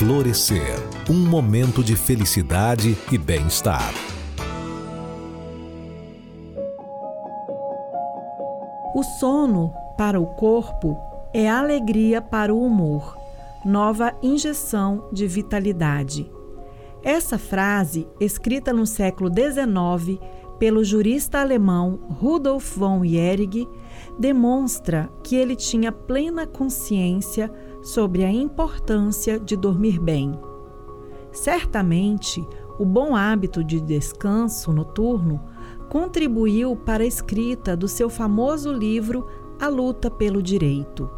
Florescer 0.00 0.78
um 1.10 1.28
momento 1.28 1.84
de 1.84 1.94
felicidade 1.94 2.96
e 3.12 3.18
bem-estar. 3.18 3.92
O 8.94 9.02
sono, 9.02 9.74
para 9.98 10.18
o 10.18 10.24
corpo, 10.24 10.96
é 11.34 11.50
alegria 11.50 12.22
para 12.22 12.54
o 12.54 12.64
humor, 12.64 13.14
nova 13.62 14.14
injeção 14.22 15.06
de 15.12 15.26
vitalidade. 15.26 16.32
Essa 17.02 17.36
frase, 17.36 18.08
escrita 18.18 18.72
no 18.72 18.86
século 18.86 19.28
XIX 19.28 20.18
pelo 20.58 20.82
jurista 20.82 21.40
alemão 21.40 22.00
Rudolf 22.18 22.74
von 22.74 23.04
Jhering, 23.04 23.68
demonstra 24.18 25.10
que 25.22 25.36
ele 25.36 25.54
tinha 25.54 25.92
plena 25.92 26.46
consciência 26.46 27.52
sobre 27.82 28.24
a 28.24 28.30
importância 28.30 29.38
de 29.38 29.56
dormir 29.56 29.98
bem. 29.98 30.38
Certamente, 31.32 32.46
o 32.78 32.84
bom 32.84 33.14
hábito 33.14 33.62
de 33.62 33.80
descanso 33.80 34.72
noturno 34.72 35.40
contribuiu 35.88 36.74
para 36.76 37.02
a 37.02 37.06
escrita 37.06 37.76
do 37.76 37.86
seu 37.86 38.08
famoso 38.08 38.72
livro 38.72 39.26
A 39.60 39.68
Luta 39.68 40.10
pelo 40.10 40.42
Direito. 40.42 41.10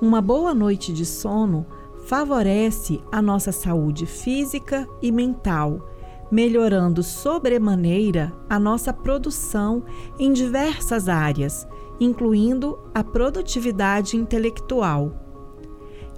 Uma 0.00 0.20
boa 0.20 0.54
noite 0.54 0.92
de 0.92 1.06
sono 1.06 1.66
favorece 2.04 3.02
a 3.10 3.20
nossa 3.22 3.50
saúde 3.50 4.06
física 4.06 4.86
e 5.00 5.10
mental, 5.10 5.88
melhorando 6.30 7.02
sobremaneira 7.02 8.32
a 8.48 8.58
nossa 8.58 8.92
produção 8.92 9.82
em 10.18 10.32
diversas 10.32 11.08
áreas, 11.08 11.66
incluindo 11.98 12.78
a 12.94 13.02
produtividade 13.02 14.16
intelectual. 14.16 15.25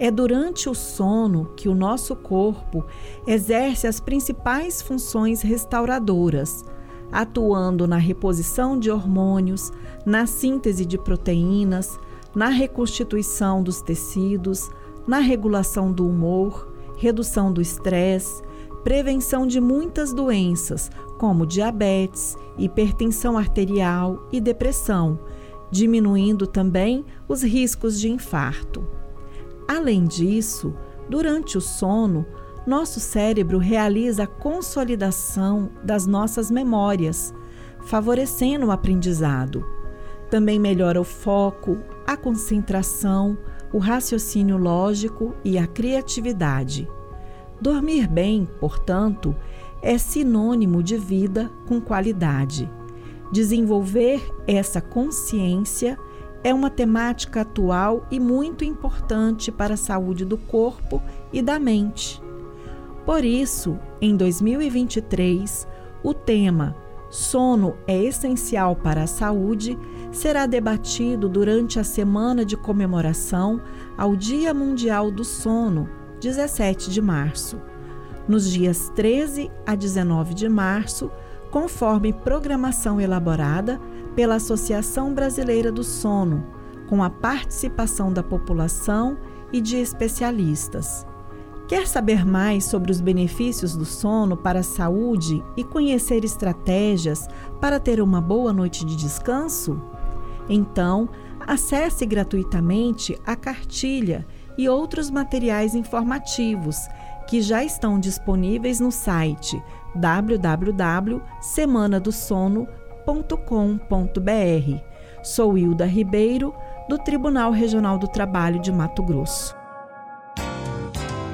É 0.01 0.13
durante 0.13 0.69
o 0.69 0.75
sono 0.75 1.47
que 1.57 1.69
o 1.69 1.75
nosso 1.75 2.15
corpo 2.15 2.85
exerce 3.27 3.87
as 3.87 3.99
principais 3.99 4.81
funções 4.81 5.43
restauradoras, 5.43 6.65
atuando 7.11 7.87
na 7.87 7.97
reposição 7.97 8.79
de 8.79 8.91
hormônios, 8.93 9.73
na 10.07 10.25
síntese 10.25 10.85
de 10.85 10.97
proteínas, 10.97 11.99
na 12.33 12.49
reconstituição 12.49 13.61
dos 13.61 13.83
tecidos, 13.83 14.71
na 15.05 15.19
regulação 15.19 15.91
do 15.91 16.07
humor, 16.07 16.73
redução 16.97 17.53
do 17.53 17.61
estresse, 17.61 18.43
prevenção 18.85 19.49
de 19.49 19.61
muitas 19.61 20.13
doenças, 20.13 20.91
como 21.19 21.45
diabetes, 21.45 22.37
hipertensão 22.57 23.37
arterial 23.37 24.29
e 24.31 24.41
depressão, 24.41 25.19
diminuindo 25.73 26.47
também 26.47 27.05
os 27.27 27.43
riscos 27.43 27.99
de 27.99 28.09
infarto. 28.09 28.98
Além 29.69 30.07
disso, 30.07 30.75
durante 31.11 31.59
o 31.59 31.61
sono, 31.61 32.25
nosso 32.67 32.99
cérebro 32.99 33.59
realiza 33.59 34.23
a 34.23 34.27
consolidação 34.27 35.71
das 35.85 36.07
nossas 36.07 36.51
memórias, 36.51 37.35
favorecendo 37.83 38.67
o 38.67 38.71
aprendizado. 38.71 39.65
Também 40.31 40.59
melhora 40.59 40.99
o 40.99 41.05
foco, 41.05 41.79
a 42.07 42.17
concentração, 42.17 43.37
o 43.71 43.79
raciocínio 43.79 44.57
lógico 44.57 45.35
e 45.45 45.59
a 45.59 45.67
criatividade. 45.67 46.89
Dormir 47.61 48.09
bem, 48.09 48.49
portanto, 48.59 49.37
é 49.83 49.99
sinônimo 49.99 50.83
de 50.83 50.97
vida 50.97 51.51
com 51.67 51.81
qualidade. 51.81 52.71
Desenvolver 53.31 54.35
essa 54.47 54.81
consciência 54.81 55.99
é 56.43 56.55
uma 56.55 56.71
temática 56.71 57.41
atual 57.41 58.07
e 58.11 58.21
muito 58.21 58.65
importante 58.65 59.51
para 59.51 59.75
a 59.75 59.79
saúde 59.79 60.25
do 60.25 60.39
corpo 60.39 61.03
e 61.33 61.43
da 61.43 61.59
mente. 61.59 62.23
Por 63.05 63.25
isso, 63.25 63.79
em 64.01 64.17
2023, 64.17 65.67
o 66.03 66.15
tema 66.15 66.77
Sono 67.11 67.75
é 67.87 68.03
essencial 68.05 68.77
para 68.77 69.05
a 69.05 69.07
saúde 69.07 69.79
será 70.13 70.47
debatido 70.47 71.29
durante 71.29 71.81
a 71.81 71.85
semana 71.85 72.45
de 72.45 72.57
comemoração 72.57 73.61
ao 73.97 74.15
Dia 74.15 74.53
Mundial 74.53 75.11
do 75.11 75.25
Sono, 75.25 75.89
17 76.21 76.91
de 76.91 77.01
março. 77.01 77.61
Nos 78.27 78.51
dias 78.51 78.91
13 78.95 79.51
a 79.67 79.75
19 79.75 80.35
de 80.35 80.49
março, 80.49 81.11
conforme 81.51 82.13
programação 82.13 83.01
elaborada 83.01 83.81
pela 84.19 84.35
Associação 84.35 85.15
Brasileira 85.15 85.71
do 85.71 85.85
Sono, 85.85 86.45
com 86.89 87.05
a 87.05 87.09
participação 87.09 88.13
da 88.13 88.21
população 88.21 89.17
e 89.53 89.61
de 89.61 89.77
especialistas. 89.77 91.07
Quer 91.69 91.87
saber 91.87 92.27
mais 92.27 92.65
sobre 92.65 92.91
os 92.91 93.01
benefícios 93.01 93.77
do 93.77 93.85
sono 93.85 94.37
para 94.37 94.59
a 94.59 94.65
saúde 94.65 95.41
e 95.57 95.63
conhecer 95.63 96.25
estratégias 96.25 97.29
para 97.61 97.79
ter 97.79 98.01
uma 98.03 98.21
boa 98.21 98.53
noite 98.53 98.85
de 98.85 98.97
descanso? 98.97 99.81
Então, 100.49 101.09
acesse 101.47 102.05
gratuitamente 102.05 103.17
a 103.25 103.37
cartilha 103.37 104.27
e 104.59 104.69
outros 104.69 105.13
materiais 105.13 105.77
informativos 105.77 106.77
que 107.29 107.41
já 107.41 107.63
estão 107.63 108.01
disponíveis 108.01 108.81
no 108.81 108.91
site 108.91 109.63
www.semanadosono.com.br. 113.09 114.83
Sou 115.23 115.57
Hilda 115.59 115.87
Ribeiro, 115.87 116.55
do 116.89 116.99
Tribunal 116.99 117.51
Regional 117.51 117.99
do 117.99 118.07
Trabalho 118.07 118.61
de 118.61 118.71
Mato 118.71 119.03
Grosso. 119.03 119.57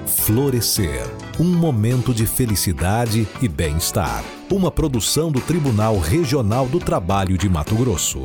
Florescer 0.06 1.04
um 1.38 1.44
momento 1.44 2.14
de 2.14 2.26
felicidade 2.26 3.28
e 3.42 3.48
bem-estar. 3.48 4.24
Uma 4.50 4.70
produção 4.70 5.30
do 5.30 5.40
Tribunal 5.40 5.98
Regional 5.98 6.66
do 6.66 6.78
Trabalho 6.78 7.36
de 7.36 7.48
Mato 7.48 7.74
Grosso. 7.74 8.22